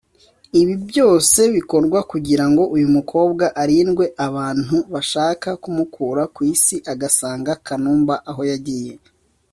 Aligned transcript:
Ibi 0.61 0.75
byose 0.89 1.39
bikorwa 1.55 1.99
kugira 2.11 2.45
ngo 2.49 2.63
uyu 2.75 2.87
mukobwa 2.95 3.45
arindwe 3.61 4.05
abantu 4.27 4.75
bashaka 4.93 5.49
kumukura 5.63 6.23
ku 6.35 6.39
isi 6.53 6.77
agasanga 6.93 7.51
Kanumba 7.65 8.15
aho 8.31 8.41
yagiye 8.51 8.93